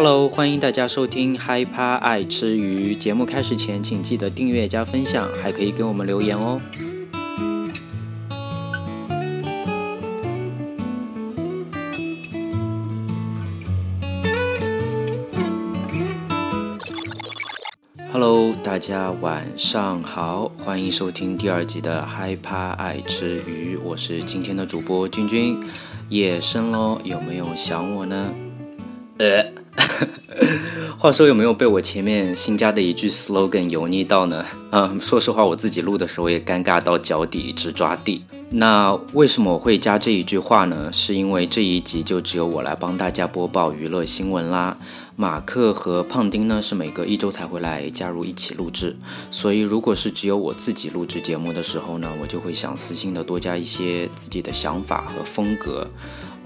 [0.00, 2.94] Hello，欢迎大家收听嗨趴爱吃鱼。
[2.94, 6.60] 节目开始前，请记得订阅加分享，还可以给我们留言哦。
[18.12, 25.58] Hello，大家晚上好，欢迎收听第二集的嗨趴爱吃鱼，我是今天的主播君君。
[26.08, 28.32] 夜深喽，有没有想我呢？
[29.18, 29.57] 呃。
[31.00, 34.44] 话说有没有被我前面新加的一句 slogan 油腻到呢？
[34.70, 38.24] 嗯， 说实话，我自己录的时候也尴尬到脚底直抓地。
[38.50, 40.92] 那为什么我会加这一句话呢？
[40.92, 44.76] 是因为这一集就只有我来帮大家播报娱乐新闻啦。
[45.14, 48.96] 马克和胖丁呢是每隔一周才会来加入一起录制，
[49.30, 55.88] 所以如果是只有我自己录制节目的时候呢，我就会想私心的多加一些自己的想法和风格。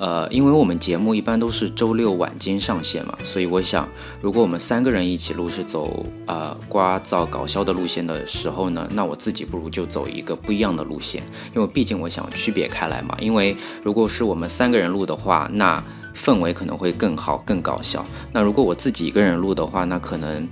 [0.02, 3.88] 呃，因为我们节目一般都是周六晚间上线嘛，所以我想，
[4.20, 11.22] 如果我们三个人一起录是走呃刮噪搞笑的路线的时候呢，那我自己不如就走一个不一样的路线，
[11.55, 13.17] 因为毕竟我想区别开来嘛。
[13.20, 15.81] 因为如果是我们三个人录的话，那
[16.16, 18.05] 氛围可能会更好、更搞笑。
[18.33, 20.48] 那如果我自己一个人录的话，那可能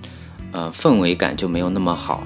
[0.53, 2.23] 呃氛围感就没有那么好。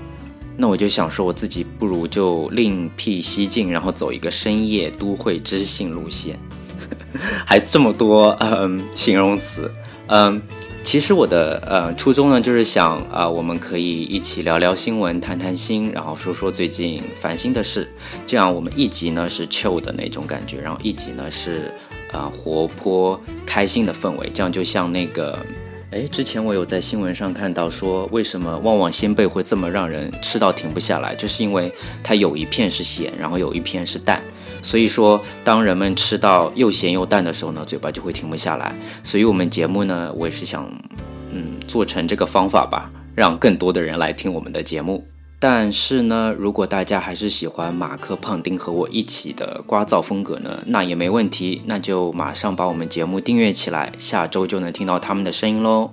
[0.59, 6.39] 那我就想说，我自己不如就另辟蹊径，然后走一个深夜都会知性路线。
[7.47, 9.71] 还这么多嗯形容词
[10.09, 10.41] 嗯，
[10.83, 17.91] 其实我的呃初衷呢，就是想啊，我们可以一起聊聊新闻，谈谈心，然后说说最近烦心的事。
[18.27, 21.73] 这样我们一集呢是 chill 的那种感觉，然后一集呢是
[22.13, 24.29] 啊活泼开心的氛围。
[24.35, 25.39] 这样就像那个
[25.91, 34.23] 哎，之前我有在新闻上看到说，为什么旺旺仙贝会这么让人吃到停不下来，就是因为它有一片是咸，然后有一片是淡。
[34.65, 38.75] 所以说，当人们吃到又咸又淡的时候呢，嘴巴就会停不下来。
[39.03, 40.67] 所以，我们节目呢，我也是想，
[41.31, 45.07] 嗯，做成这个方法吧，让更多的人来听我们的节目。
[45.39, 55.91] 但是呢，如果大家还是喜欢马克、胖丁和我一起的刮噪风格呢，那也没问题，那就马上把我们节目订阅起来，下周就能听到他们的声音喽。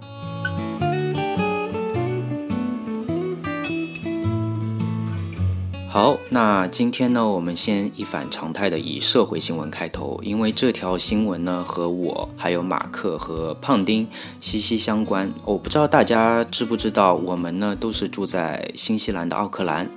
[5.94, 14.08] 好，那今天呢，我们先一反常态的以社会新闻开头，因为这条新闻呢和我还有马克和胖丁
[14.40, 15.30] 息息相关。
[15.44, 19.90] 我不知道大家知不知道，我们呢都是住在新西兰的奥克兰。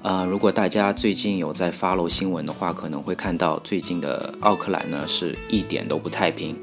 [0.00, 6.56] 呃，如果大家最近有在 follow 新闻的话，可能会看到最近的奥克兰呢是一点都不太平。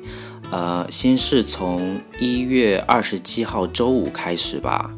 [0.50, 4.92] 呃，先是从一月二十七号周五开始吧，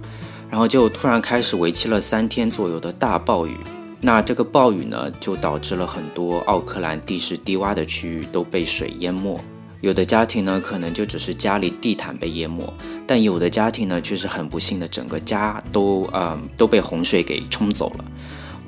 [0.49, 3.57] 然后就突然开始为期了三天左右的大暴雨。
[4.03, 9.39] 那这个暴雨呢，就导致了很多奥克兰地势低洼的区域都被水淹没。
[9.81, 12.71] 有的家庭呢，可能就只是家里地毯被淹没，
[13.05, 18.05] 但有的家庭呢，却是很不幸的，整个家都啊都被洪水给冲走了。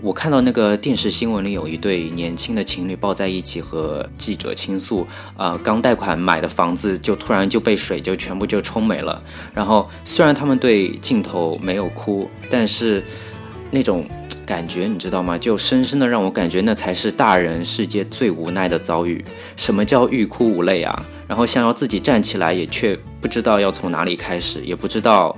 [0.02, 5.08] 我看到那个电视新闻里有一对年轻的情侣抱在一起和记者倾诉，
[5.38, 9.22] 啊，刚贷款买的房子就突然就被水就全部就冲没了。
[9.54, 13.04] 然后虽然他们对镜头没有哭，但是
[13.72, 14.06] 那种。
[14.46, 15.38] 感觉你知道吗？
[15.38, 19.24] 就深深的让我感觉那才是大人世界最无奈的遭遇。
[19.56, 21.06] 什么叫欲哭无泪啊？
[21.28, 25.36] 然后想要自己站起来，也却不知道要从哪里开始，也不知道，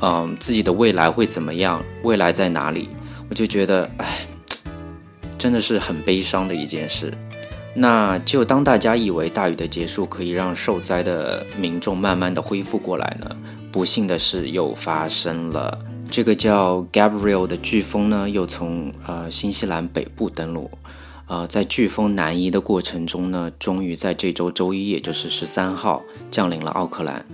[0.00, 2.88] 嗯，自己的未来会怎么样，未来在哪里？
[3.28, 4.06] 我就觉得，哎，
[5.38, 7.12] 真的是很悲伤的一件事。
[7.72, 13.36] 那就当大家以为大雨的结束可以让受灾的民众慢慢的恢复过来呢，
[13.70, 15.78] 不幸的事又发生了。
[16.10, 20.68] 这个叫 Gabriel 的飓风呢，又从呃新西兰北部登陆，
[21.28, 27.24] 呃，在飓风南移的过程中呢，终于在这周周一，也就是十三号降临了奥克兰。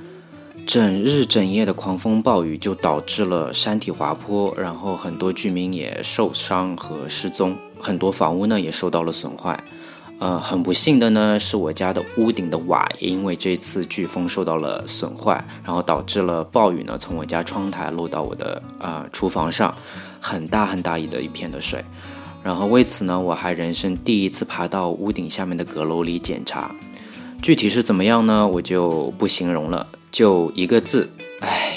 [0.66, 9.58] 整日整夜的狂风暴雨就导致了山体滑坡，然后很多居民也受伤和失踪，很多房屋呢也受到了损坏。
[10.19, 19.75] 呃，很不幸的呢，是我家的屋顶的瓦也因为这次飓风受到了损坏，然后导致了暴雨呢从我家窗台漏到我的啊厨房上，
[20.19, 21.85] 很大很大一的一片的水。
[22.43, 26.75] 然后为此呢，我还人生第一次爬到屋顶下面的阁楼里检查，
[27.43, 28.49] 具体是怎么样呢？
[28.49, 31.11] 我就不形容了，就一个字，
[31.41, 31.75] 唉。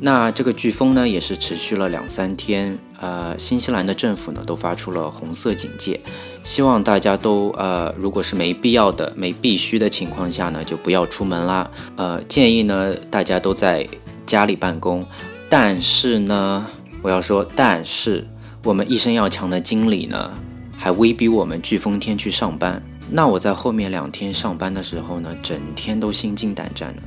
[0.00, 2.78] 那这个飓风呢，也是持续了两三天。
[3.00, 6.00] 呃，新西兰的政府呢，都发出了红色警戒，
[6.42, 11.70] 希望大家都呃，如果是没必要的、没必须的情况下呢，就不要出门啦。
[11.96, 13.86] 呃，建议呢，大家都在
[14.24, 15.04] 家里办公。
[15.48, 16.66] 但是呢，
[17.02, 18.26] 我要说，但是
[18.62, 20.32] 我们一生要强的经理呢，
[20.76, 22.82] 还威逼我们飓风天去上班。
[23.10, 27.02] 那我在后面两天上班的时候呢，整天都心惊胆战的。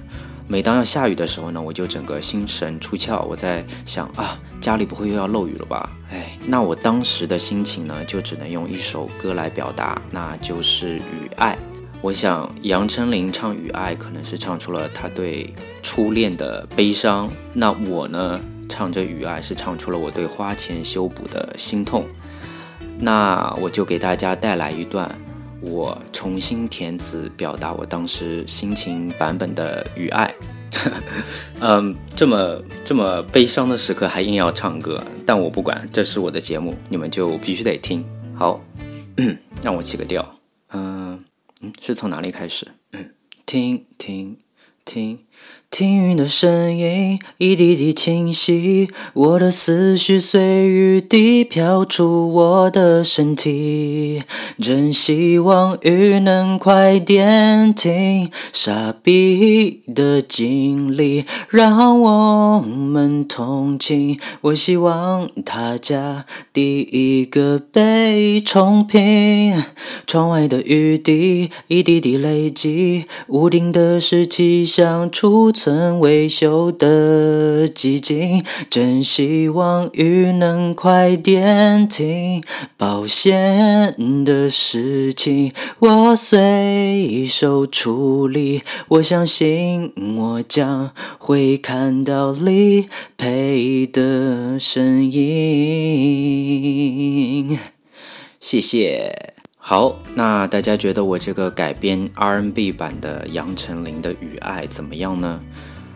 [0.49, 3.25] 每当要下雨的时候呢，我就整个心神出窍。
[3.25, 5.89] 我在想啊，家里不会又要漏雨了吧？
[6.09, 11.53] 哎，那我当时的心情呢，就只能用一首歌来表达，那就是《雨爱》。
[12.01, 15.53] 我想杨丞琳唱《雨爱》，可能是唱出了他对
[15.83, 17.29] 初恋的悲伤。
[17.51, 18.39] 那我呢，
[18.69, 22.07] 唱着《雨爱》，是唱出了我对花钱修补的心痛。
[22.99, 25.13] 那我就给大家带来一段。
[25.61, 30.25] 我重新填词，表达我当时心情版本的《雨爱》。
[31.59, 38.05] 嗯，这么这么悲伤的时刻还硬要唱歌，但我不管，这是我的节目，你们就必须得听。
[38.35, 38.61] 好，
[39.63, 40.39] 让我起个调。
[40.71, 41.23] 嗯
[41.61, 42.67] 嗯，是从哪里开始？
[42.91, 43.09] 嗯，
[43.45, 44.37] 听听
[44.85, 45.19] 听。
[45.69, 54.21] 听雨的声音一滴滴清晰，我的思绪随雨滴飘出我的身体。
[54.59, 64.17] 真希望雨能快点停，傻逼的经历让我们同情。
[64.41, 69.63] 我希望他家第一个被冲平，
[70.07, 82.43] 窗外的雨滴一滴滴累积，屋顶的湿气像储存维修的寂静，真希望雨能快点停。
[82.77, 92.85] 保险的事情我随手处理，我相信我将会看到理
[93.17, 95.17] 赔的身影。
[98.39, 99.36] 谢谢。
[99.69, 105.41] 好，那大家觉得我这个改编 R&B 版的杨丞琳的《雨爱》怎么样呢？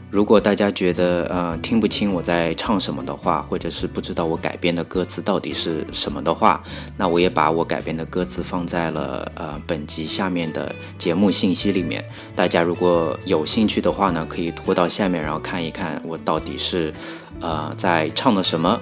[0.09, 6.61] 如果大家觉得呃听不清我在唱什么的话，或者是不知道我改编的歌词到底是什么的话，
[6.97, 12.03] 那我也把我改编的歌词放在了呃本集下面的节目信息里面。
[12.35, 16.93] 大家如果有兴趣的话呢，可以拖到下面，然后看一看我到底是
[17.39, 18.81] 呃在唱的什么。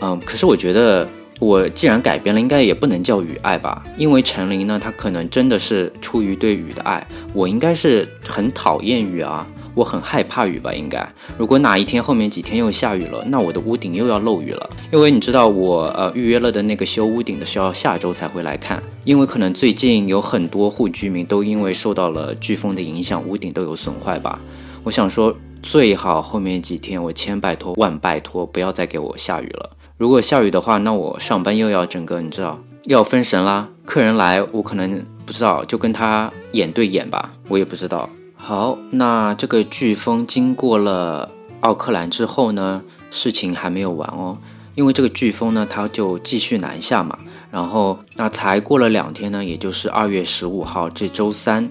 [0.00, 1.08] 嗯，可是我觉得。
[1.40, 3.84] 我既然改编了，应该也不能叫雨爱吧？
[3.96, 7.04] 因为陈琳呢，她可能真的是出于对雨的爱。
[7.32, 10.72] 我应该是很讨厌雨啊，我很害怕雨吧？
[10.72, 11.06] 应该。
[11.36, 14.70] 如果哪一天后面几天又下雨了，那我的屋顶又要漏雨了。
[14.92, 18.80] 因为你知道，我呃预约了的那个修屋顶的是要下周才会来看。
[19.02, 24.40] 因为可能最近有很多户居民都因为受到了飓风的影响，屋顶都有损坏吧。
[24.84, 29.70] 我想说，最好后面几天我千拜托万拜托，不要再给我下雨了。
[29.96, 33.68] 如果下雨的话，那我上班又要整个，你知道，要分神啦。
[33.86, 38.10] 客人来，我可能不知道，就跟他眼对眼吧，我也不知道。
[38.34, 41.30] 好，那这个飓风经过了
[41.60, 42.82] 奥克兰之后呢，
[43.12, 44.36] 事情还没有完哦，
[44.74, 47.16] 因为这个飓风呢，它就继续南下嘛。
[47.52, 51.70] 然后，那才过了两天呢，也就是二月十五号这周三。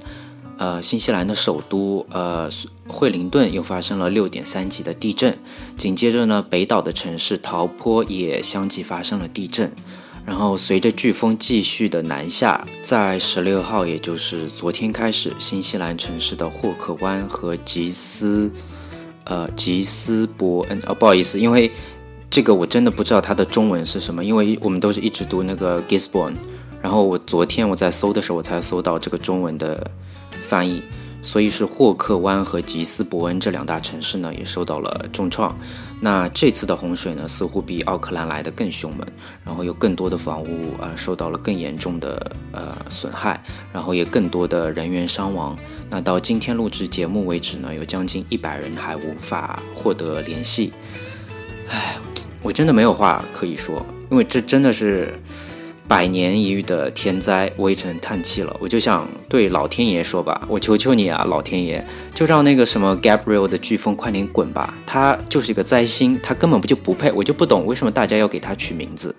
[0.57, 2.49] 呃，新西兰的首都呃
[2.87, 5.37] 惠灵顿又发生了六点三级的地震，
[5.77, 9.71] 紧接着呢，北岛的城市陶坡也相继发生了地震。
[10.25, 18.51] 然后随着飓风继续的南下，在十六号，也就是昨天开始，新西兰城市的霍克湾和吉斯
[19.25, 21.71] 呃吉斯伯恩哦，不好意思，因为
[22.29, 26.35] 这个我真的不知道它的中文是什么，因为我们都是一直读那个 Gisborne，
[26.81, 29.89] 然后我昨天我在搜的时候，我才搜到这个中文的。
[30.47, 30.83] 翻译，
[31.23, 35.57] 所以是霍克湾和吉斯伯恩这两大城市呢，也受到了重创。
[36.01, 39.07] 那这次的洪水呢，似乎比奥克兰来的更凶猛，
[39.45, 45.57] 然后有更多的房屋啊受到了更严重的呃损害，然后也更多的人员伤亡。
[45.89, 50.73] 那到今天录制节目为止呢，有将近一百人还无法获得联系。
[51.69, 51.95] 唉，
[52.41, 55.09] 我真的没有话可以说，因为这真的是。
[55.87, 58.55] 百年一遇的天灾，我也只能叹气了。
[58.59, 64.73] 我就想对老天爷说吧，我求求你啊，老天爷，就让那个什么 Gabriel 的飓风快点滚吧。
[64.85, 67.11] 他就是一个灾星，他根本不就不配。
[67.11, 69.13] 我就不懂为什么大家要给他取名字，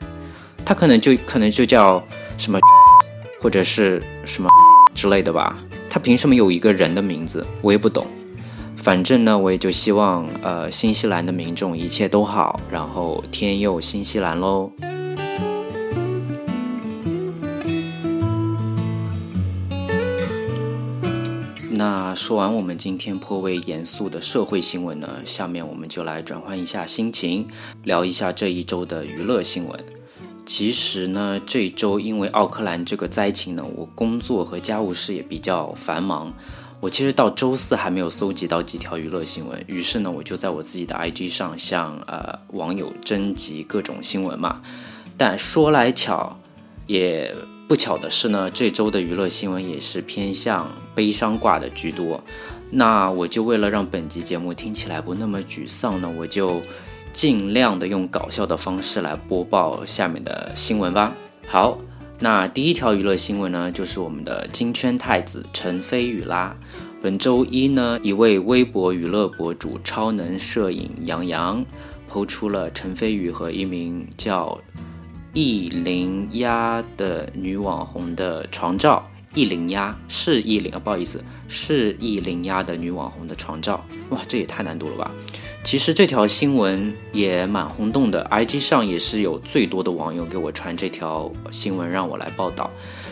[0.64, 2.02] 他可能就可能就叫
[2.38, 2.59] 什么，
[3.40, 4.49] 或者是什么
[4.94, 5.56] 之类的吧。
[5.90, 7.47] 他凭什么有一个人的名字？
[7.61, 8.06] 我也不懂。
[8.75, 14.73] 反正呢，我也就希望呃，新西兰的民众一切都好，然后天佑新西兰喽。
[21.86, 27.46] 那说完我们今天颇为严肃的社会新闻呢，下面我们就来转换一下心情，
[27.82, 29.78] 聊一下这一周的娱乐新闻。
[30.46, 36.32] 其实呢，这一周因为奥克兰这个灾情呢，我工作和家务事也比较繁忙。
[36.80, 44.62] 我其实到周四还没有搜集到几条娱乐新闻，于是呢，我就在我自己的 IG 上向呃网友征集各种新闻嘛。
[45.18, 46.38] 但说来巧，
[46.86, 47.34] 也
[47.66, 52.23] 不巧的是呢，这周的娱乐新闻也是偏向悲伤挂的居多。
[52.71, 56.61] 那我就为了让本集节目听起来不那么沮丧呢，我就
[57.12, 61.16] 尽量的用搞笑的方式来播报下面的新闻吧。
[61.47, 61.78] 好，
[62.21, 66.56] 那第一条娱乐新闻呢，就是我们的金圈太子陈飞宇啦。
[67.00, 71.64] 本周一呢，一位微博娱乐博主超能摄影杨洋，
[72.06, 74.59] 抛出了陈飞宇和一名叫。
[75.34, 85.10] 易林鸭的女网红的床照，易林鸭是易林啊，不好意思，是易林鸭的女网红的床照，哇，这也太难读了吧！
[85.64, 92.70] 其实这条新闻也蛮轰动的，IG 上也是有最多的网友给我传这条新闻让我来报道。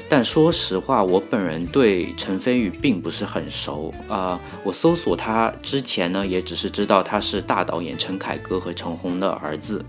[0.08, 9.84] 但说实话，我本人对陈飞宇并不是很熟啊，我搜索他之前呢，也只是知道他是大导演陈凯歌和陈红的儿子。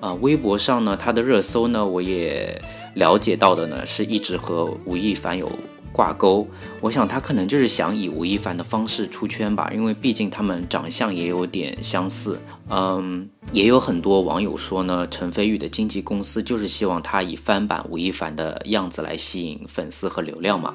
[0.00, 2.60] 啊，微博上呢，他的热搜呢，我也
[2.94, 5.50] 了解到的呢，是一直和吴亦凡有
[5.90, 6.46] 挂钩。
[6.80, 12.38] 我想他可能就是想以吴亦凡的方式出圈吧，因为毕竟他们长相也有点相似。
[12.68, 20.74] 嗯，也有很多网友说呢，陈飞宇的经纪公司就是希望他以翻版吴亦凡的样子来吸引粉丝和流量嘛。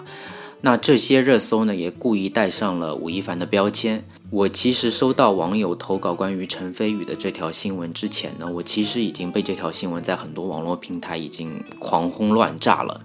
[0.64, 4.06] 那这些热搜呢，也故意带上了吴亦凡的标签。
[4.30, 13.02] 我其实收到网友投稿关于陈飞宇的这条新闻之前呢，我其实已经被这条新闻在很多网络平台已经狂轰乱炸了。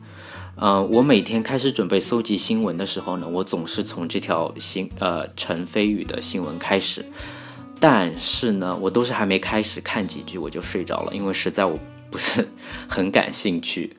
[0.56, 7.04] 呃，我每天开始准备搜集新闻的时候呢，我总是从这条新呃陈飞宇的新闻开始，
[7.80, 11.78] 但是呢，我都是还没开始看几句我就睡着了，因为实在我
[12.10, 12.46] 不是
[12.86, 13.96] 很感兴趣。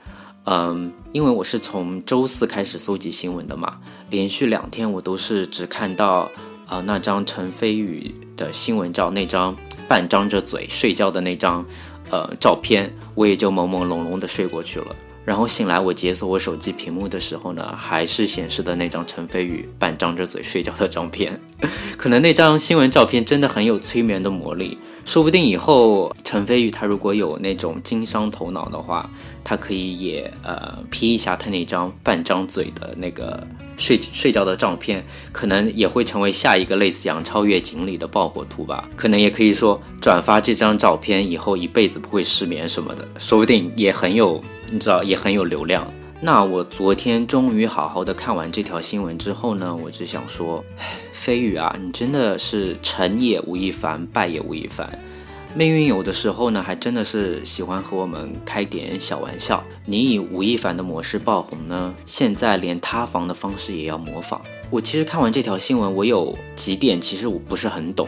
[0.50, 3.75] 嗯，因为我是从周四开始搜集新闻的嘛，
[4.10, 6.32] 连续两天我都是只看到
[6.66, 9.54] 啊那张陈飞宇的新闻照，那张
[9.89, 11.66] 半张着嘴睡觉的那张
[12.10, 14.96] 呃照片，我也就朦朦胧胧的睡过去了。
[15.28, 21.38] 然后醒来，我解锁我手机屏幕的时候呢，还是显示的那张陈飞宇半张着嘴睡觉的照片。
[22.00, 29.10] 可能那张新闻照片真的很有催眠的魔力，说不定以后陈飞宇他如果有那种经商头脑的话，
[29.44, 38.88] 他可以也呃 P 一下他那张半张嘴的那个睡睡觉的照片，可能也会成为下一个类似杨超越锦鲤的爆火图吧。
[38.96, 44.42] 可能也可以说转发这张照片以后一辈子不会失眠什么的，说不定也很有。
[44.72, 45.92] 你知道也很有流量。
[46.20, 50.64] 那我昨天终于好好的看完这条新闻之后呢，我只想说，
[51.14, 54.98] 飞宇啊，你真的是成也吴亦凡，败也吴亦凡。
[55.54, 59.64] 命运有的时候呢，还真的是喜欢和我们开点小玩笑。
[59.86, 64.42] 你以吴亦凡的模式爆红呢，现在连塌房的方式也要模仿。
[64.70, 68.08] 我其实看完这条新闻，我有几点其实我不是很懂。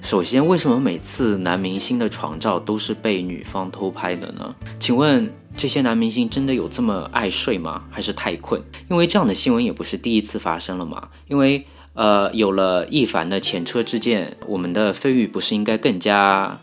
[0.00, 4.54] 首先，为什么每次男明星的床照都是被女方偷拍的呢？
[4.78, 5.32] 请问？
[5.58, 7.82] 这些男明星真的有这么爱睡吗？
[7.90, 8.62] 还是太困？
[8.88, 11.08] 因为这样的新闻也不是第一次发生了嘛。
[11.26, 16.60] 因为呃，有了易凡的前车之鉴，我们的飞宇不是应该更加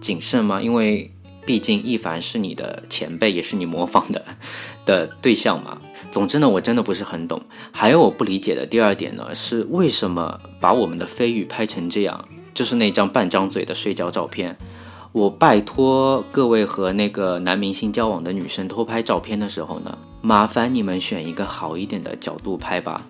[0.00, 0.62] 谨慎吗？
[0.62, 1.12] 因为
[1.44, 4.24] 毕竟易凡是你的前辈，也是你模仿的
[4.86, 5.76] 的 对象嘛。
[6.10, 7.42] 总之呢，我真的不是很懂。
[7.70, 14.56] 还有我不理解的第二点呢，是为什么把我们的飞宇拍成这样，就是那张半张嘴的睡觉照片。
[15.12, 23.00] 我拜托各位和那个男明星交往的女生偷拍照片的时候呢，麻烦你们选一个好一点的角度拍吧。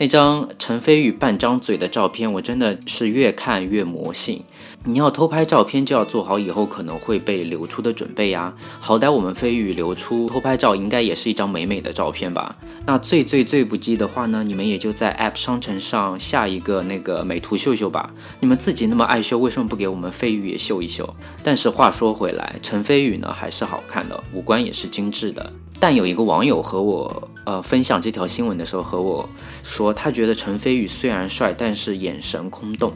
[0.00, 4.44] 那张陈飞宇半张嘴的照片，我真的是越看越魔性。
[4.84, 8.54] 你要偷拍照片，就要做好以后可能会被流出的准备呀。
[8.78, 12.56] 好歹我们飞宇流出偷拍照，应该也是一张美美的照片吧？
[12.86, 18.08] 那最最最不济的话呢，你们也就在 App 商城上下一个那个美图秀秀吧。
[18.38, 21.12] 你们自己那么爱秀，为什么不给我们飞宇也秀一秀？
[21.42, 25.52] 但是话说回来，陈飞宇呢还是好看的，五官也是精致的。
[25.80, 29.28] 但有一个网友和我呃分享这条新闻的时候和我
[29.62, 32.92] 说，他觉得陈飞宇虽然帅，但是眼神空洞。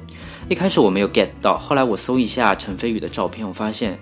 [0.48, 3.98] 一开始我没有 get 到，后来我搜一下陈飞宇的照片，我发现，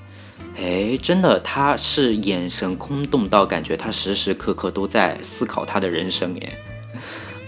[0.58, 6.58] 哎，真的他是眼神空洞到感觉他时时刻刻都在思考他的人生耶。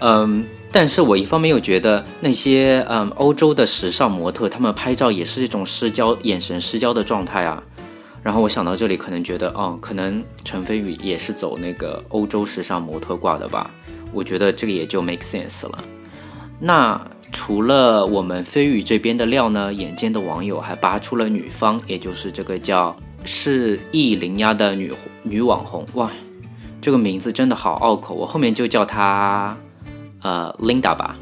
[0.01, 7.63] 嗯，但是我一方面又觉得那些嗯欧洲的时尚模特，他们拍照也是一种失焦、眼神失焦的状态啊。
[8.23, 13.69] 然后我想到这里，可能觉得，哦，可能陈飞宇也是走那个欧洲时尚模特挂的吧。
[14.13, 15.85] 我觉得这个也就 make sense 了。
[16.61, 24.93] 那除了我们飞宇这边的料呢，眼尖的网友还扒出了女方，也就是这个叫是意林呀的女
[25.25, 25.85] 女网红。
[25.95, 26.09] 哇，
[26.81, 29.57] 这个名字真的好拗口，我后面就叫她
[30.21, 31.19] 呃 Linda 吧，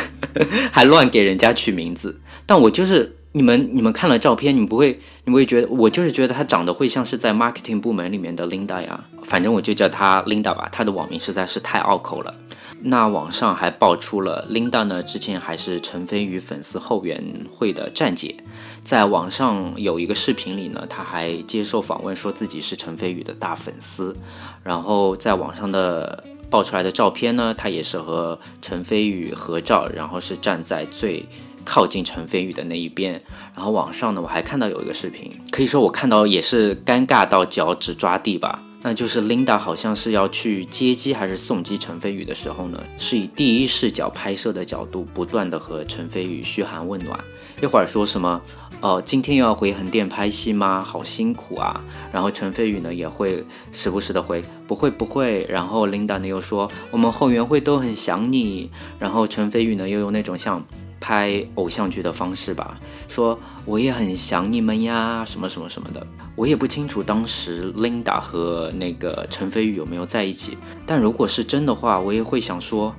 [0.70, 2.20] 还乱给人家取名字。
[2.44, 3.15] 但我就是。
[3.36, 12.34] 你们你们看了照片，你不会你不会觉得我就是觉得她长得会像是在 marketing 部门里面的 Linda 呀，反正我就叫她 Linda 吧，她的网名实在是太拗口了。
[12.80, 18.34] 那网上还爆出了 Linda 呢，之前还是陈飞宇粉丝后援会的站姐，
[18.82, 24.16] 在网上有一个视频里呢，她还接受访问，说自己是陈飞宇的大粉丝。
[24.62, 31.26] 然后在网上的爆出来的照片呢，她也是和陈飞宇合照，然后是站在最
[31.66, 33.20] 靠近陈飞宇的那一边。
[33.54, 38.62] 然后网上呢，我还看到有一个视频，可以说我看到也是尴尬到脚趾抓地吧。
[38.82, 47.18] 那就是 Linda 好像是要去接机还是送机陈飞宇的时候呢，是以第一视角拍摄的角度，不断的和陈飞宇嘘寒问暖。
[47.60, 48.40] 一会儿说什么，
[48.80, 50.80] 哦，今天又要回横店拍戏吗？
[50.80, 51.82] 好辛苦啊。
[52.12, 55.44] 然后陈飞宇呢也会时不时的回，不会不会。
[55.48, 58.70] 然后 Linda 呢又说，我们后援会都很想你。
[59.00, 60.64] 然后陈飞宇呢又用那种像。
[61.00, 72.94] 拍偶像剧的方式吧，说我也很想你们呀，什么什么什么的，我也不清楚当时 Linda 和那个陈飞宇有没有在一起，但如果是真的话，我也会想说，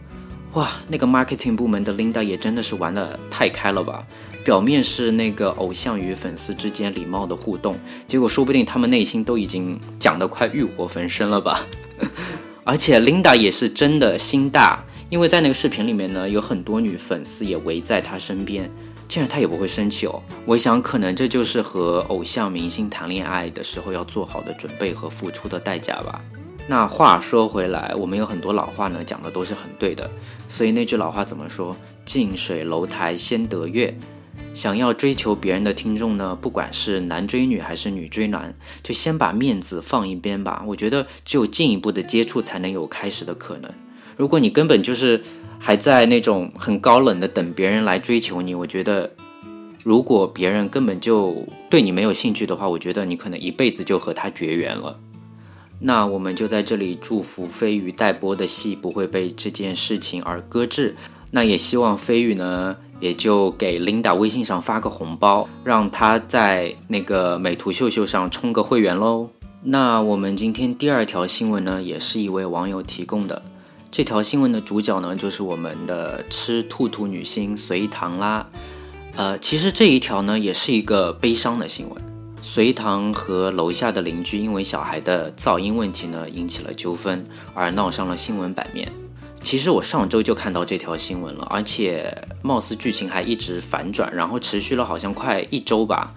[0.54, 4.06] 哇，那个 marketing 部门的 Linda 也真的是玩的太开了吧，
[4.44, 7.77] 表面是那个偶像与粉丝之间礼貌的互动，
[8.08, 11.66] 结果说不定他们内心都已经讲得快欲火焚身了吧，
[12.63, 14.84] 而且 Linda 也是真的心大。
[15.10, 18.70] 因为在那个视频里面呢，有很多女粉丝也围在他身边，
[19.08, 20.22] 竟然他也不会生气哦。
[20.46, 26.22] 我想，可能这就是和偶像明星谈恋爱的时候要做好的准备和付出的代价吧。
[26.68, 30.10] 那话说回来，我们有很多老话呢，讲的都是很对的。
[30.50, 31.74] 所以那句老话怎么说？
[32.04, 33.98] 近水楼台先得月。
[34.54, 40.64] 想要追求别人的听众呢，不管是男追女还是女追男，就先把面子放一边吧。
[40.68, 43.72] 我觉得只有进一步的接触，才能有开始的可能。
[44.18, 45.22] 如果你根本就是
[45.60, 49.12] 还在那种很高冷的等别人来追求你，我觉得，
[49.84, 55.00] 如果别人根本就对你没有兴趣的话，我觉得你可能一辈子就和他绝缘了。
[55.80, 60.96] 那我们就在这里祝福飞鱼待播的戏不会被这件事情而搁置。
[61.30, 69.30] 那也希望飞宇呢，也就给 Linda 微信上发个红包，让他在那个美图秀秀上充个会员喽。
[69.62, 73.44] 那我们今天第二条新闻呢，也是一位网友提供的。
[73.98, 78.46] 这条新闻的主角呢，就是我们的吃兔兔女星隋唐啦。
[79.16, 82.00] 呃，其实这一条呢，也是一个悲伤的新闻。
[82.44, 88.88] 隋唐和楼下的邻居因为小孩的噪音问题呢，引起了纠纷，而闹上了新闻版面。
[89.42, 96.14] 其实我上周就看到这条新闻了，而且貌似剧情还一直反转，然后持续了好像快一周吧，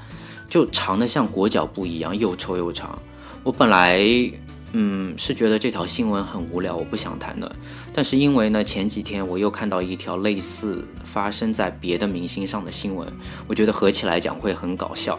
[0.50, 3.00] 就长的像裹脚布一样，又臭又长。
[3.42, 4.30] 我本来。
[4.72, 7.50] 嗯，是觉得这条新闻很无聊，我不想谈的。
[7.92, 13.06] 但是因为呢，前几天我又看到一条类似发生在别的明星上的新闻，
[13.48, 15.18] 我觉得合起来讲会很搞笑，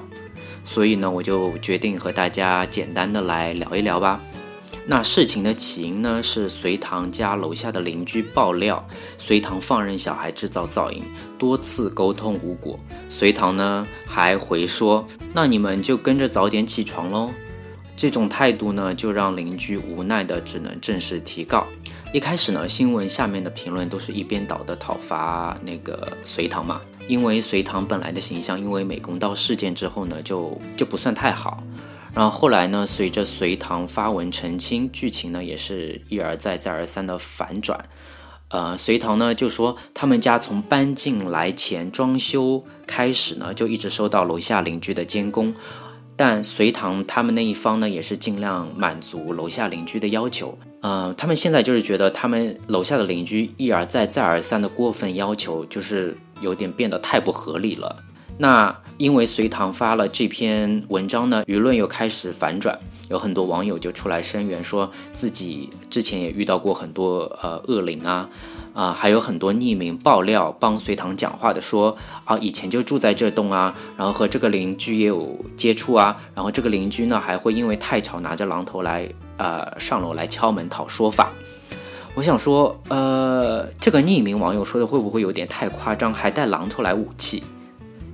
[0.63, 4.21] 所以呢，我就决定和大家简单的来聊一聊吧。
[4.87, 8.83] 那事情的起因呢，是隋唐家楼下的邻居爆料，
[9.17, 11.03] 隋唐放任小孩制造噪音，
[11.37, 12.79] 多次沟通无果。
[13.09, 17.31] 隋唐呢还回说，那你们就跟着早点起床喽。
[17.95, 21.67] 这种态度呢，就让邻居无奈的只能正式提告。
[22.13, 31.63] 一开始呢，新闻下面的评论都是一边倒的讨伐那个隋唐嘛，因为隋唐本来的形象，因为美工刀事件之后呢，就就不算太好。
[32.13, 37.85] 然后后来呢，随着隋唐发文澄清，剧情呢也是一而再再而三的反转。
[38.49, 45.55] 呃，隋唐呢就说他们家从搬进来前装修开始呢，就一直受到楼下邻居的监工。
[46.23, 50.55] 但隋唐他们那一方呢，也是尽量满足楼下邻居的要求。
[50.81, 57.95] 呃，他们现在就是觉得他们楼下的邻居一而再、再而三的过分要求，就是有点变得太不合理了。
[58.37, 62.77] 那因为隋唐发了这篇文章呢，舆论又开始反转，
[63.09, 68.29] 有很多网友就出来声援，说自己之前也遇到过很多呃恶灵啊。
[68.73, 81.31] 啊，还有很多匿名爆料帮隋唐讲话的，说啊，以前就住在这栋啊，然后和这个邻居也有接触啊，然后这个邻居呢还会因为太吵拿着榔头来，呃，上楼来敲门讨说法。
[82.13, 87.43] 我想说，呃，这个匿名网友说的会不会有点太夸张，还带榔头来武器？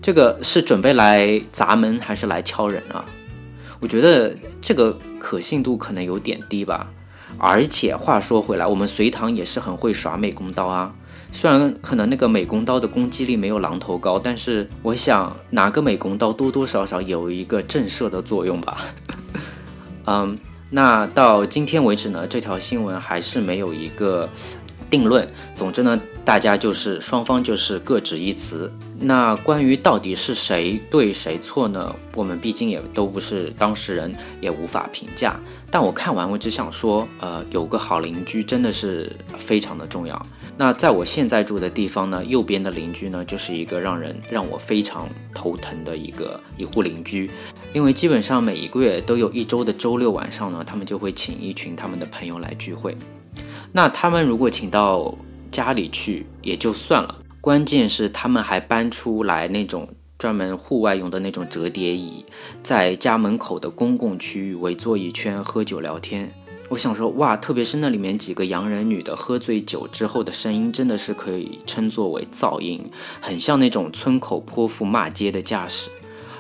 [0.02, 3.04] 这个是准备来砸门还是来敲人啊？
[3.80, 6.88] 我觉得这个可信度可能有点低吧。
[7.38, 10.94] 而且话说回来，我们隋唐也是很会耍美工刀啊。
[11.32, 18.78] 虽然可能那个美工刀的攻击力没有榔头高，但是我想拿个美工刀多多少少有一个震慑的作用吧。
[20.06, 20.38] 嗯，
[20.70, 24.30] 那到今天为止呢，这条新闻还是没有一个
[24.90, 25.28] 定论。
[25.56, 28.72] 总之呢，大家就是双方就是各执一词。
[29.00, 31.96] 那关于到底是谁对谁错呢？
[32.16, 35.40] 我们毕竟也都不是当事人，也无法评价。
[35.70, 40.26] 但我看完，我只想说，呃，有个好邻居真的是非常的重要。
[40.58, 47.30] 那在我现在住的地方呢，右边的邻居呢，就是一个让人让我非常头疼的一个一户邻居，
[47.74, 52.98] 因为基本上每一个月都有一周的周六晚上呢，他们就会请一群他们的朋友来聚会。
[53.78, 55.16] 那他们如果请到
[55.52, 57.20] 家里去也就算了。
[57.40, 59.88] 关键是他们还搬出来那种
[60.18, 62.26] 专门户外用的那种折叠椅，
[62.64, 66.34] 在家门口的公共区域围坐一圈喝酒聊天。
[66.70, 72.84] 我想说，哇，特别是那里面几个洋人女的喝醉酒之后的声音，真的是可以称作为噪音，
[73.22, 75.92] 很像那种村口泼妇骂街的架势。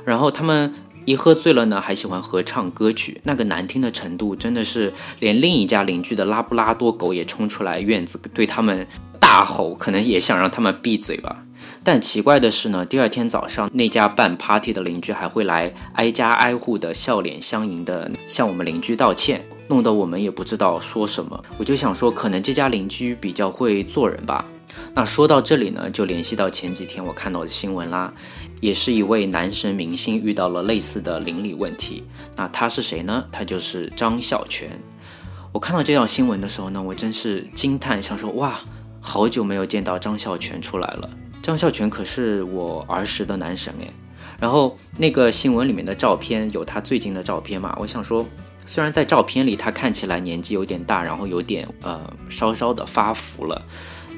[0.03, 0.73] 然后他们
[1.07, 4.91] 一喝醉了呢，还喜欢合唱歌曲，那个难听的程度，真的是
[5.21, 8.85] 连另一家邻居的拉布拉多狗也冲出来院子对他们。
[9.17, 11.43] 大吼，可能也想让他们闭嘴吧。
[11.81, 21.41] 但奇怪的是呢，第二天早上那家办 party 的邻居还会来挨家挨户的笑脸相迎的向我们邻居道歉，弄得我们也不知道说什么。
[21.57, 24.45] 我就想说，可能这家邻居比较会做人吧。
[24.93, 28.13] 那说到这里呢，就联系到前几天我看到的新闻啦，
[28.61, 32.03] 也是一位男神明星遇到了类似的邻里问题。
[32.35, 33.25] 那他是谁呢？
[33.31, 34.69] 他就是张孝全。
[35.51, 38.59] 我看到这条新闻的时候呢，我真是惊叹，想说哇。
[38.99, 41.09] 好久没有见到张孝全出来了。
[41.41, 43.89] 张孝全可是我儿时的男神诶。
[44.37, 47.73] 然后那个新闻里面的照片有他最近的照片嘛？
[47.79, 48.25] 我想说，
[48.65, 53.61] 虽然在照片里他看起来年纪有点大，然后有点呃稍稍的发福了，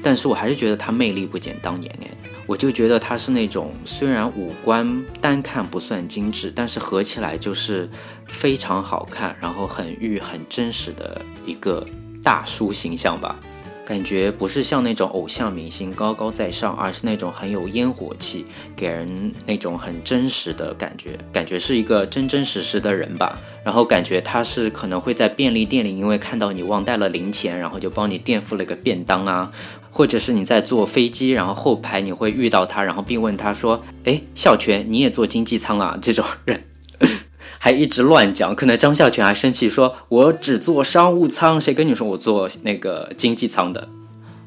[0.02, 2.10] 但是我还是觉得他魅力不减当年诶。
[2.46, 7.88] 我就觉得他是那种虽然五官单看不算精致，但是合起来就是
[8.26, 11.86] 非常好看，然后很玉很真实的一个
[12.22, 13.38] 大叔形象吧。
[13.86, 18.44] 感觉不是像那种偶像明星高高在上，而是那种很有烟火气，
[18.76, 23.36] 给人那种很真实的感觉，感觉是一个真真实实的人吧。
[23.64, 29.50] 然后感觉他是可能会在便利店里，因为看到你忘带了零钱，然后就帮你垫付了个便当啊，
[29.90, 36.64] 或者是你在坐飞机，然后后排你会遇到他，然后并问他说：“哎，孝全，你也坐经济舱啊？”这种人。
[37.58, 43.88] 还一直乱讲，可能张孝全还生气说：“我只坐商务舱，谁跟你说我坐那个经济舱的？”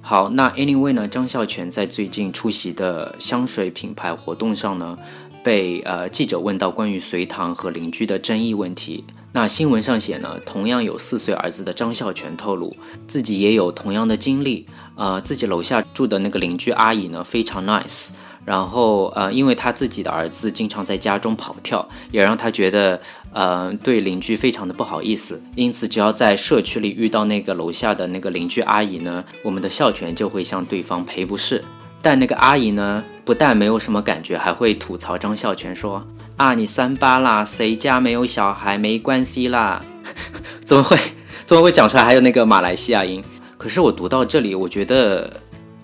[0.01, 1.07] 好，那 anyway 呢？
[1.07, 4.97] 张孝全在最近出席的香水品牌活动上呢，
[5.43, 9.05] 被呃记者问到关于隋唐和邻居的争议问题。
[9.35, 12.71] 那新闻上写呢，同样有四岁儿子的张孝全透露，
[13.07, 14.63] 自己也有同样的经历。
[14.95, 18.09] 呃，自己楼下住的那个邻居阿姨呢，非常 nice。
[18.45, 25.41] 然后，呃，因为他自己的儿子经常在家中跑跳，也让他觉得，呃，对邻居非常的不好意思。
[25.55, 31.63] 因此，只要在社区里遇到那个楼下的那个邻居阿姨呢，我们的孝全就会向对方赔不是。
[32.03, 36.05] 但那个阿姨呢，不但没有什么感觉，还会吐槽张孝全说
[36.37, 38.77] ：“啊，你三八啦，谁家没有小孩？
[38.77, 39.83] 没关系啦。
[40.65, 40.97] ”怎么会？
[41.45, 43.23] 怎么会讲出来还有那个马来西亚音？
[43.57, 45.31] 可是我读到这里，我觉得。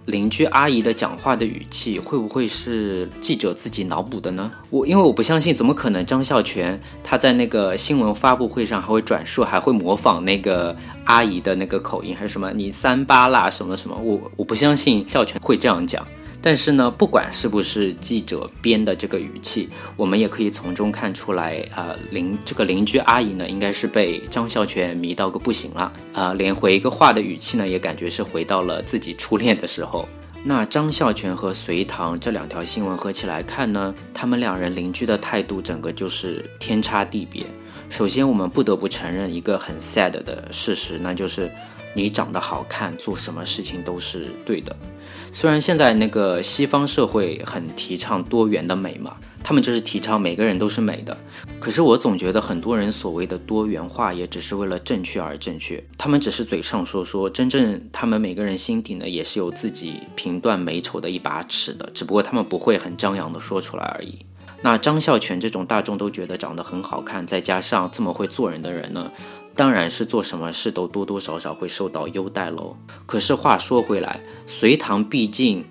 [0.06, 4.52] 邻居阿姨的讲话的语气会不会是记者自己脑补的呢？
[4.72, 13.96] 我因为我不相信，怎么可能张孝全他在那个新闻发布会上还会转述，还会模仿那个阿姨的那个口音，还是什么你三八啦什么什么？
[14.02, 16.04] 我我不相信孝全会这样讲。
[16.42, 30.08] 但是呢，不管是不是记者编的这个语气，我们也可以从中看出来，呃，邻这个邻居阿姨呢，应该是被张孝全迷到个不行了，啊，连回一个话的语气呢，也感觉是回到了自己初恋的时候。
[30.42, 37.46] 那张孝全和隋唐这两条新闻合起来看呢，他们两人邻居的态度，整个就是天差地别。
[37.90, 41.52] 首先，我们不得不承认一个很 sad 的事实，那就是
[41.94, 44.74] 你长得好看，做什么事情都是对的。
[45.32, 51.18] 虽然现在那个西方社会很提倡多元的美嘛，他们就是提倡每个人都是美的。
[51.60, 55.84] 可是我总觉得很多人所谓的多元化，也只是为了正确而正确。
[55.98, 64.20] 他们只是嘴上说说，真正他们每个人心底呢，也是有自己评断美丑的一把尺的，只不过他们不会很张扬的说出来而已。
[64.62, 69.12] 那张孝全这种大众都觉得长得很好看，再加上这么会做人的人呢？
[69.56, 72.78] 当然是做什么事都多多少少会受到优待喽。
[73.06, 75.66] 可是话说回来，隋唐毕竟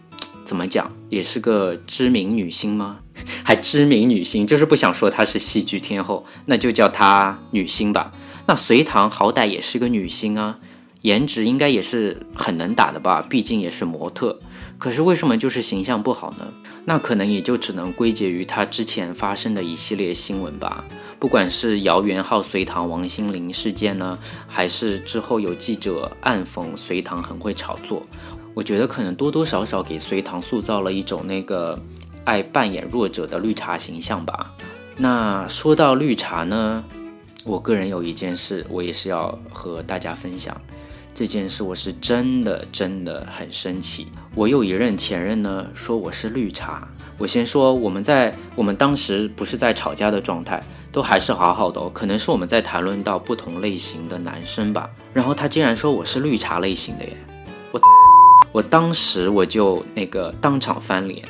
[0.44, 3.00] 怎么讲也是个知名女星吗？
[3.44, 8.12] 还知名女星，就是不想说她是戏剧天后，那就叫她女星吧。
[8.46, 10.58] 那隋唐好歹也是个女星啊，
[11.02, 13.20] 颜值应该也是很能打的吧？
[13.28, 14.38] 毕竟也是模特。
[14.78, 16.52] 可是为什么就是形象不好呢？
[16.84, 20.84] 那可能也就只能归结于他之前发生的一系列新闻吧。
[21.18, 28.06] 不管是姚元浩隋唐王心凌事件呢，还是之后有记者暗讽隋唐很会炒作，
[28.54, 31.76] 我觉得可能多多少少给隋唐塑造了一种那个
[32.24, 34.54] 爱扮演弱者的绿茶形象吧。
[34.96, 36.84] 那说到绿茶呢，
[37.44, 40.56] 我个人有一件事，我也是要和大家分享。
[41.12, 44.06] 这件事我是真的真的很生气。
[44.38, 46.86] 我有一任前任呢，说我是绿茶。
[47.16, 51.90] 我先说，我们在我们当时不是在吵架的状态，都还是好好的哦。
[51.92, 54.88] 可能是我们在谈论到不同类型的男生吧。
[55.12, 57.16] 然后他竟然说我是绿茶类型的耶！
[57.72, 57.80] 我
[58.54, 61.26] 我当时我就那个当场翻脸。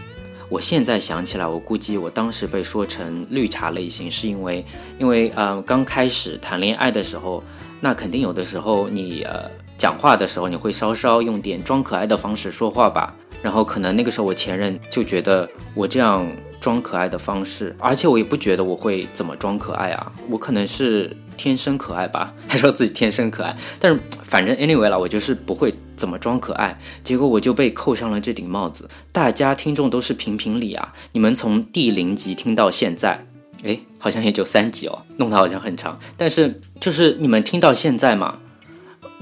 [0.51, 4.63] 我现在想起来，我估计我当时被说成绿茶类型，是因为
[4.99, 7.43] 因为呃刚开始谈恋爱的时候，
[7.81, 9.51] 那肯定有的时候你呃。
[9.79, 13.15] 讲话的时候，你会稍稍用点装可爱的方式说话吧？
[13.41, 16.27] 然后可能那个时候我前任就觉得我这样
[16.61, 22.35] 装可爱的方式，而且我也不觉得我会怎么装可爱啊，我可能是天生可爱吧？
[22.49, 26.77] 他说自己天生可爱，但是反正 anyway 了，我就是不会怎么装可爱。
[27.05, 28.89] 结果我就被扣上了这顶帽子。
[29.13, 30.93] 大家听众都是评评理啊！
[31.13, 33.25] 你们从第零集听到现在，
[33.63, 38.41] 诶，好像也就三集哦，弄得好像很长，但是就是你们听到现在嘛。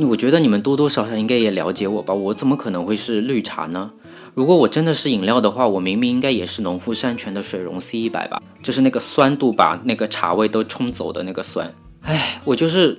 [0.04, 3.90] 我觉得你们多多少少应该也了解我吧，我怎么可能会是绿茶呢？
[4.34, 11.74] 如果我真的是饮料的话，我明明应该也是农夫山泉的水溶 C 一百吧，就是那个酸度把那个茶味都冲走的那个酸。
[12.02, 12.98] 唉，我就是，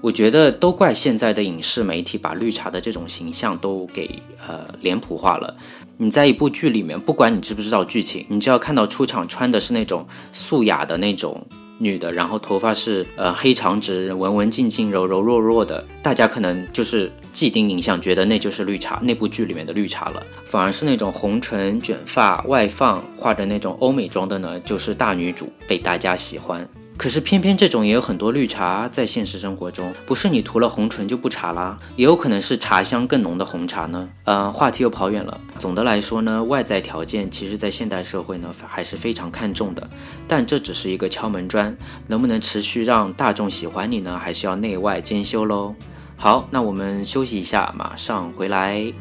[0.00, 5.56] 我觉得都怪现在的影视媒体把绿茶的这种形象都给呃脸谱化了。
[5.96, 11.44] 你在一部剧里面，不管你知不知道剧情，你只要看到出场穿的是那种素雅的那种。
[11.82, 20.22] 女的，然后头发是呃黑长直，文文静静，柔柔弱弱的，大家可能就是既定印象，觉得那就是绿茶，那部剧里面的绿茶了。
[20.44, 26.68] 反而是那种红唇卷发外放，画着那种欧美妆的呢，就是大女主，被大家喜欢。
[27.00, 34.06] 可是偏偏这种也有很多绿茶，在现实生活中，不是你涂了红唇就不茶啦，也有可能是茶香更浓的红茶呢。
[34.24, 35.40] 呃，话题又跑远了。
[35.58, 39.88] 总的来说呢，外在条件其实在现代社会呢还是非常看重的，
[40.28, 41.74] 但这只是一个敲门砖，
[42.06, 45.74] 能不能持续让大众喜欢你呢，还是要内外兼修喽。
[46.18, 48.92] 好，那我们休息一下，马上回来。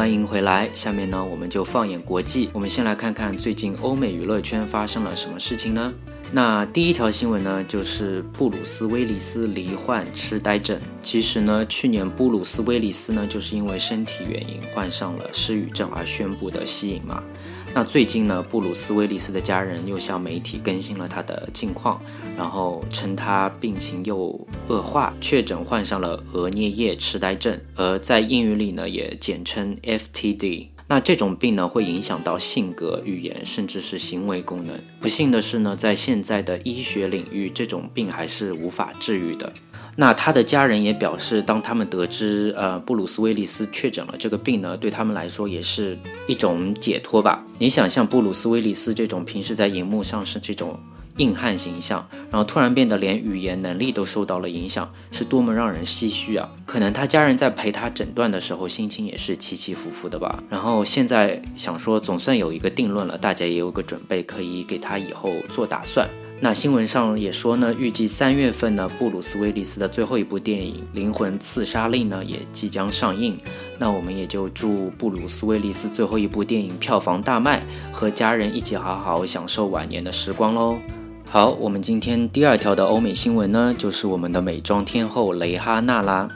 [0.00, 2.48] 欢迎回来，下面呢我们就放眼国际。
[2.54, 5.92] 我们先来看看最近欧美娱乐圈发生了什么事情呢？
[6.32, 10.80] 那第一条新闻呢，就是布鲁斯威利斯罹患痴呆症。
[11.02, 17.22] 其实呢，去年布鲁斯威利斯呢就是因为身体原因患上了失语症而宣布的吸引嘛。
[17.72, 22.02] 那最近呢，布鲁斯威利斯的家人又向媒体更新了他的近况，
[22.36, 30.66] 然后称他病情又恶化，确诊患上了额颞叶痴呆症，而在英语里呢也简称 FTD。
[30.88, 34.76] 那这种病呢会影响到性格、语言，甚至是行为功能。
[34.98, 39.52] 不幸的是呢，在现在的医学领域，这种病还是无法治愈的。
[39.96, 47.44] 那他的家人也表示，当他们得知呃布鲁斯威利斯确诊了这个病呢，对他们来说也是一种解脱吧。
[47.58, 50.78] 你想像布鲁斯威利斯这种平时在荧幕上是这种
[51.16, 56.48] 硬汉形象，然后突然变得连语言能力都受到了影响，是多么让人唏嘘啊！
[56.64, 60.42] 可能他家人在陪他诊断的时候，心情也是起起伏伏的吧。
[60.48, 66.08] 然后现在想说，总算有一个定论了，大家也有个准备，可以给他以后做打算。
[66.42, 73.36] 那新闻上也说呢，预计三月份呢，布鲁斯威利斯的最后一部电影《灵魂刺杀令》呢也即将上映。
[73.78, 80.78] 那我们也就祝布鲁斯威利斯最后一部电影票房大卖，和家人一起好好享受晚年的时光喽。
[81.28, 86.26] 好，我们今天第二条的欧美新闻呢，就是我们的美妆天后蕾哈娜啦。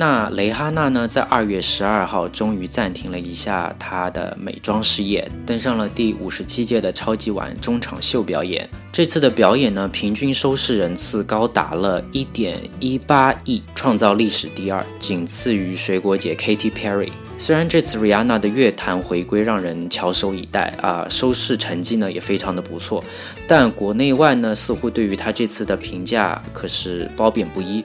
[0.00, 8.70] 那蕾哈娜呢，在二月十二号终于暂停了一下她的美妆事业，登上了第五十七届的超级碗中场秀表演。
[8.92, 17.10] 这次的表演呢，平均收视人次高达了一点一八亿，创造历史第二，仅次于水果姐 Katy Perry。
[17.40, 23.02] 虽然这次 Rihanna 的乐坛回归让人翘首以待啊，收视成绩呢也非常的不错，
[23.46, 27.82] 但国内外呢似乎对于她这次的评价可是褒贬不一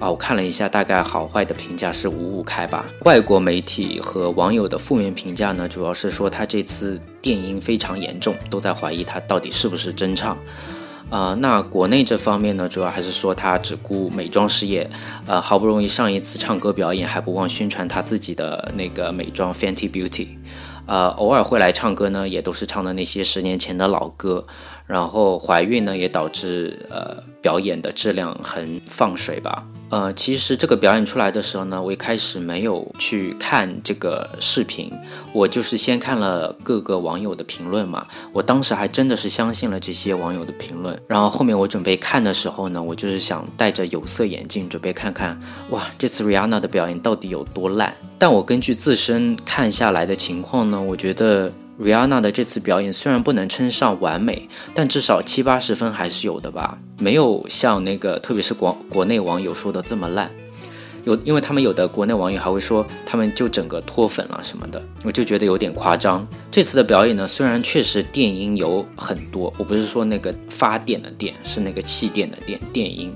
[0.00, 0.10] 啊。
[0.10, 2.84] 我看了一下，大概好坏的评价是五五开吧。
[3.04, 10.36] 外国媒体和网友的负面评价呢，主要是说她这次电音非常严重，都在怀疑她到底是不是真唱。
[11.08, 14.90] 啊，那国内这方面呢，主要还是说他只顾美妆事业，
[15.26, 20.26] 呃，好不容易上一次唱歌表演，还不忘宣传他自己的那个美妆 Fenty Beauty，
[20.86, 24.44] 呃，偶尔会来唱歌呢，也都是唱的那些十年前的老歌。
[24.86, 29.64] 然后怀孕呢，也导致呃表演的质量很放水吧。
[29.88, 34.92] 呃，其实这个表演出来的时候呢，我一开始没有去看这个视频，
[35.32, 38.04] 我就是先看了各个网友的评论嘛。
[38.32, 41.00] 我当时还真的是相信了这些网友的评论。
[41.06, 45.38] 然后后面我准备看的时候呢，我就是想戴着有色眼镜准备看看，
[45.70, 47.94] 哇，这次 Rihanna 的表演到底有多烂？
[48.18, 51.52] 但我根据自身看下来的情况呢，我觉得。
[51.78, 60.30] Rihanna 的这次表演虽然不能称上完美，但至少七八十分还是有的吧，没有像那个特别是国国内网友说的这么烂。
[61.04, 66.26] 有，因为他们有的国内网友还会说他们就整个脱粉了什么的，我就觉得有点夸张。
[66.50, 73.12] 这次的表演呢，虽然确实电音有很多，我不是说那个发电的电，是那个气垫的电电音。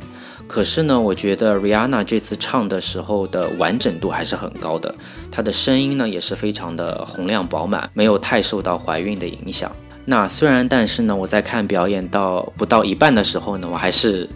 [0.51, 4.93] 可是呢，我觉得 Rihanna 这次唱的时候的完整度还是很高的，
[5.31, 9.71] 她的声音呢也是非常的洪亮饱满，没有太受到怀孕的影响。
[10.05, 14.29] 那虽然，但是呢，我在看表演到不到一半的时候呢，我还是，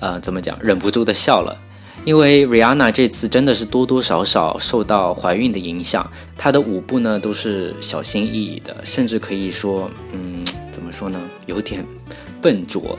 [0.00, 1.56] 呃，怎么讲，忍不住的笑了，
[2.04, 11.82] 因为 Rihanna 这次真的是多多少少受到怀孕的影响，她的舞步呢都是小心翼翼的，甚至可以说，嗯，怎么说呢，有点
[12.42, 12.98] 笨拙。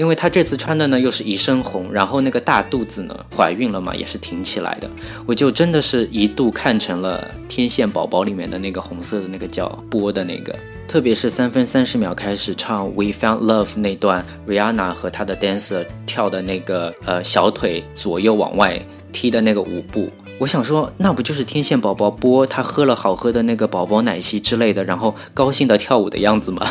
[0.00, 4.88] 因为她这次穿的呢又是一身红，然后那个大肚子呢怀孕了嘛，也是挺起来的，
[5.26, 10.56] 我就真的是一度看成了天线宝宝里面的那个红色的那个叫波的那个，
[10.88, 18.80] 特别是三分三十秒开始唱 We Found Love 那段，Rihanna 和她的 dancer 跳的那个呃小腿左右往外
[19.12, 20.08] 踢的那个舞步，
[20.38, 26.66] 我想说那不就是天线宝宝波他喝了好喝的那个宝宝奶昔之类的，然后高兴的跳舞的样子吗？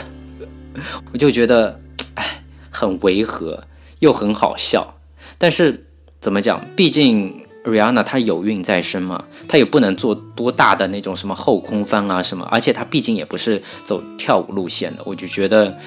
[1.14, 1.80] 我就觉得。
[2.80, 3.66] 很违和
[4.00, 4.96] 又很好笑，
[5.38, 5.88] 但是
[6.22, 6.66] 怎么讲？
[6.78, 15.78] 毕竟 Rihanna 她有孕在身嘛，她也不能做多大的那种什么后空翻啊什么，而且她毕竟也不是走跳舞路线的，我就觉得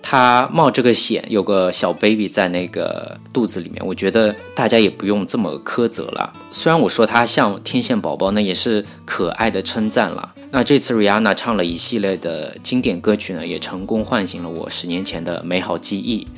[0.00, 6.32] 她冒这个险，有个小 baby 在那个肚子里面，我觉得大家也不用这么苛责了。
[6.50, 10.32] 虽然我说她像天线宝宝，那也是可爱的称赞了。
[10.56, 16.28] 那这次 Rihanna 唱了一系列的经典歌曲呢，也成功唤醒了我十年前的美好记忆。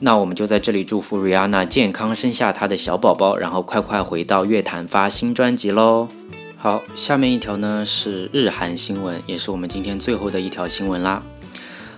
[0.00, 6.08] 那我们就在这里祝福 Rihanna 健康生下她的小宝宝，然后快快回到乐坛发新专辑喽。
[6.56, 11.22] 好，下面一条呢是日韩新闻，也是我们今天最后的一条新闻啦。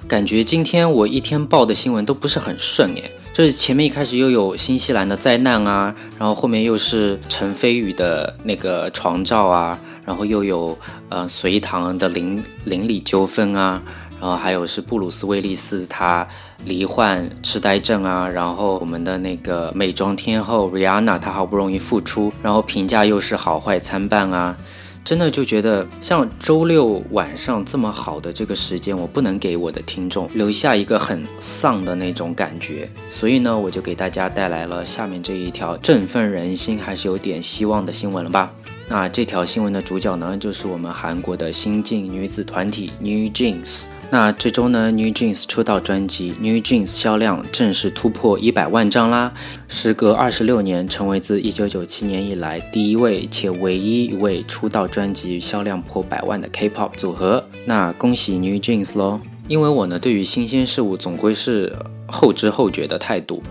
[0.06, 9.78] 感觉今天我一天报的新闻都不是很顺诶，就是前面一开始又有新西兰的灾难啊，然后后面又是陈飞宇的那个床照啊。
[10.04, 10.76] 然后又有
[11.10, 13.80] 呃隋唐的邻邻里纠纷啊，
[14.20, 16.26] 然后还有是布鲁斯威利斯他
[16.64, 24.56] 罹患痴呆症啊，然后我们的那个美妆天后 Rihanna 她好不容易复出，然后评价又是好坏参半啊，
[25.04, 38.52] 真的就觉得像周六晚上这么好的这个时间，我不能给我的听众留下一个很丧的那种感觉，所以呢，我就给大家带来了下面这一条振奋人心还是有点希望的新闻了吧。
[38.88, 43.86] 那这条新闻的主角呢，就是我们韩国的新晋女子团体 New Jeans。
[44.12, 49.32] 那这周呢，New Jeans 出道专辑 New Jeans 销量正式突破一百万张啦，
[49.68, 57.42] 时隔二十六年，成为自一九九七年以来第一位且唯一一位出道专辑销量破百万的 K-pop 组合。
[57.64, 59.18] 那恭喜 New Jeans 喽！
[59.48, 61.74] 因为我呢，对于新鲜事物总归是
[62.06, 63.42] 后知后觉的态度。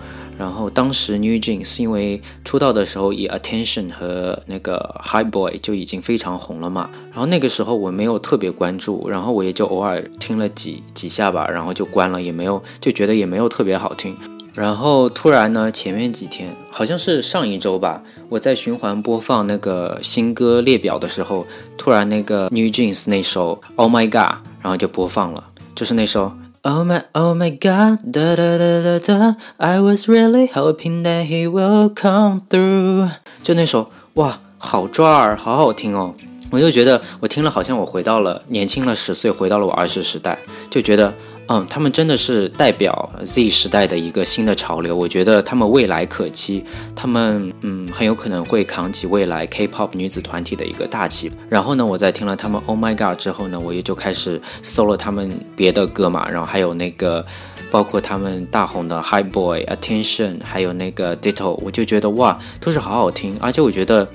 [0.42, 6.90] 然后当时 New Jeans 因为出道的时候以 Attention 和那个 High Boy 就已经非常红了嘛。
[7.12, 14.18] 然后那个时候我没有特别关注，然后我也就偶尔听了几几下吧，然后就关了，也没有就觉得也没有特别好听。
[14.56, 21.46] 然后突然呢，前面几天好像是上一周吧，我在循环播放那个新歌列表的时候，
[21.78, 26.32] 突然那个 New Jeans 那首 Oh My God，然后就播放了，就是那首。
[26.64, 29.36] Oh my, oh my God, da da da da da.
[29.58, 33.10] I was really hoping that he will come through.
[33.42, 36.14] 就那首，哇，好抓耳，好好听哦！
[36.52, 40.38] 我就觉得我听了，好像我回到了年轻了十岁，回到了我儿时时代，
[40.70, 41.12] 就觉得。
[41.54, 46.64] 嗯，他们真的是代表 Z 时代的一个新的潮流，我觉得他们未来可期，
[46.96, 51.30] 他们嗯很有可能会扛起未来 K-pop 女子团体的一个大旗。
[51.50, 57.26] 然后呢，我在听了他们 Oh My God 之后呢，我也就开始搜了他们别的歌嘛，然后还有那个
[57.70, 64.08] 包括他们大红的 High Boy Attention，还有那个 Ditto，我就觉得哇，都是好好听，而且我觉得。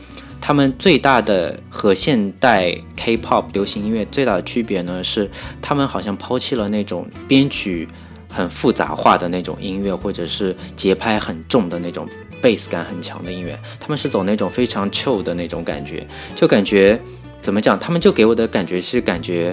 [0.46, 5.28] 他们最大的和现代 K-pop 流行音乐最大的区别呢，是
[5.60, 7.88] 他们好像抛弃了那种编曲
[8.30, 12.08] 很复杂化的那种音乐，或者是节拍很重的那种
[12.40, 16.06] bass 感很强的音乐，他们是走那种非常 chill 的那种感觉，
[16.36, 16.96] 就感觉
[17.42, 17.76] 怎么讲？
[17.76, 19.52] 他们就给我的感觉是感觉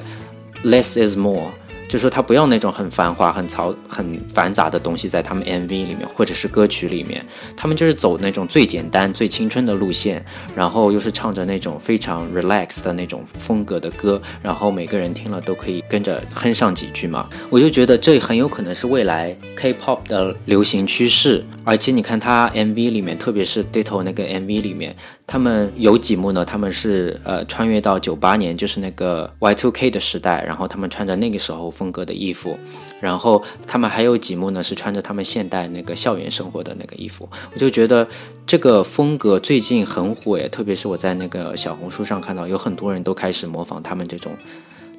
[0.64, 1.52] less is more。
[1.94, 7.24] 就说他不要那种很繁华、很嘈、很繁杂的东西在他们 MV 里面或者是歌曲里面，
[7.56, 10.26] 他们就是走那种最简单、最青春的路线，
[10.56, 17.30] 然后又是唱着那种非常 relax 的那种风格的歌，然后每个人听了都可以跟着哼上几句嘛。
[17.52, 21.46] 我就觉得这很有可能是未来 K-pop 的流行趋势。
[21.64, 26.46] 而且你看他 MV 里面，特别是 Ditto 那个 MV 里面，他们有几幕呢？
[26.46, 32.58] 他们是呃穿越到九八年，就是那个 Y2K 的时代，然后他们穿着那个时候风格的衣服，
[33.00, 37.28] 然后他们还有几幕呢是穿着他们现代那个校园生活的那个衣服。
[37.54, 38.08] 我就觉得
[38.46, 44.32] 这个风格最近很火耶，特别是我在那个小红书上看到有很多人都开始模仿他们这种。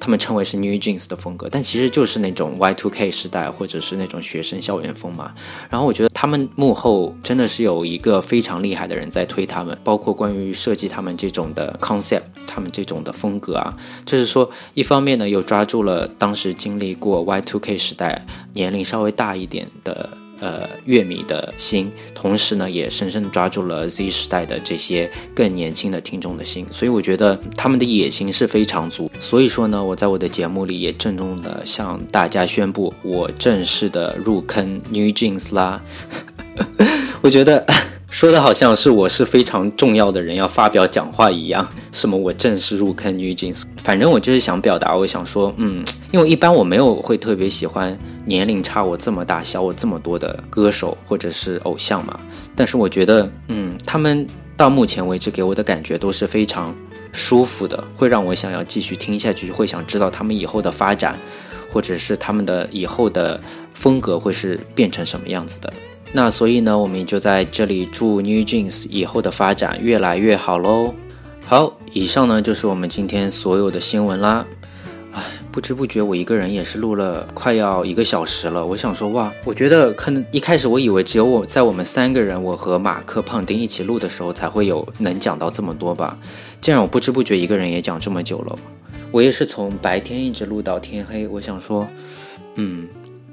[0.05, 5.33] 他们称为是 New Jeans 的风格，但其实就是那种 Y2K 时代或者是那种学生校园风嘛。
[5.67, 13.75] 然后我觉得他们幕后真的是有一个非常厉害的人在推他们，包括关于设计他们这种的 concept，他们这种的风格啊，
[14.05, 20.15] 就是说一方面呢又抓住了当时经历过 Y2K 时代年龄稍微大一点的。
[20.39, 29.09] 呃，乐迷的心，同时呢，也深深抓住了 Z 时代的这些更年轻的听众的心，所以我觉得他们的野心是非常足。
[29.19, 35.81] 所以说呢，我在我的节目里也郑重的向大家宣布，我正式的入坑 New Jeans 啦。
[37.23, 37.65] 我觉得。
[38.15, 52.17] 说的好像是我是非常重要的人要发表讲话一样， 什么我正式入坑 New Jeans，反正我就是想表达，我想说，嗯，因为一般我没有会特别喜欢年龄差我这么大、小我这么多的歌手或者是偶像嘛，
[52.55, 56.73] 但是我觉得，嗯，他们到目前为止给我的感觉都是非常
[57.11, 61.19] 舒服的，会让我想要继续听下去，会想知道他们以后的发展，
[61.69, 63.41] 或者是他们的以后的
[63.73, 65.73] 风格会是变成什么样子的。
[66.15, 70.93] 那所以呢，我们就在这里祝 New Jeans 以后的发展越来越好喽。
[71.45, 74.47] 好，以上呢就是我们今天所有的新闻啦。
[75.11, 78.65] 哎，不知不觉我一个人也是录了快要一个小时了。
[78.65, 86.17] 我想说，哇，我觉得可能一开始我以为只有我在我们三个人，我和马克、胖丁一起录的时候才会有能讲到这么多吧。
[86.61, 88.57] 竟然我不知不觉一个人也讲这么久了。
[89.11, 91.27] 我也是从白天一直录到天黑。
[91.27, 91.85] 我想说，
[92.55, 92.87] 嗯。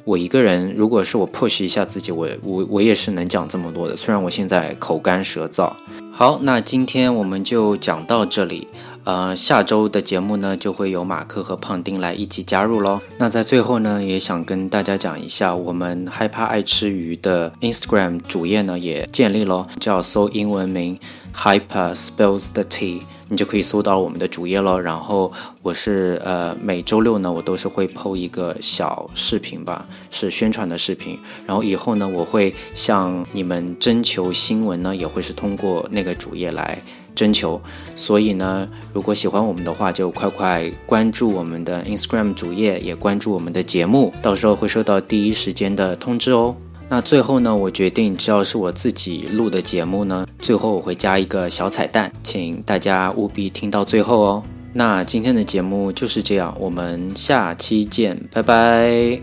[0.04, 3.94] 我一个人，如果是我 push 一下自己，我我我也是能讲这么多的。
[3.94, 5.72] 虽然我现在口干舌燥。
[6.10, 8.68] 好，那今天我们就讲到这里。
[9.04, 13.00] 呃，下周的节目呢，就会有马克和胖丁来一起加入喽。
[13.18, 20.96] 那在最后呢，也想跟大家讲一下，我们害怕爱吃鱼的 Instagram 主页呢也建立喽，叫搜英文名
[21.34, 23.00] Hyper Spills the Tea。
[23.32, 24.78] 你就可以搜到我们的主页了。
[24.78, 31.18] 然后我是呃每周六呢，我都是会 PO 一个小视频吧，是宣传的视频。
[31.46, 36.78] 然后以后呢，我会向你们征求新闻呢，也会是通过那个主页来
[37.14, 37.58] 征求。
[37.96, 46.54] 所以呢，如果喜欢我们的话，就快快关注我们的 Instagram 主页，也关注我们的节目，到时候会收到第一时间的通知哦。
[46.94, 54.42] 那最后呢，我决定，只要是我自己录的节目呢，最后我会加一个小彩蛋，请大家务必听到最后哦。
[54.74, 59.18] 那今天的节目就是这样，我们下期见，拜拜。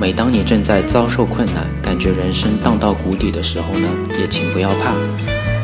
[0.00, 3.88] 每当你正在遭受困难，感觉人生荡到谷底的时候呢，
[4.20, 4.94] 也请不要怕，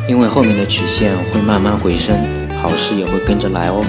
[0.09, 2.19] 因为后面的曲线会慢慢回升，
[2.57, 3.87] 好事也会跟着来哦。